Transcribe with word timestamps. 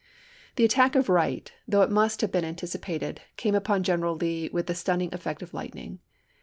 The 0.55 0.65
attack 0.65 0.95
of 0.95 1.09
Wright, 1.09 1.53
though 1.67 1.83
it 1.83 1.91
must 1.91 2.21
have 2.21 2.31
been 2.31 2.43
anticipated, 2.43 3.21
came 3.37 3.53
upon 3.53 3.83
General 3.83 4.15
Lee 4.15 4.49
with 4.51 4.65
the 4.65 4.73
stun 4.73 4.97
ning 4.97 5.13
effect 5.13 5.43
of 5.43 5.53
lightning. 5.53 5.99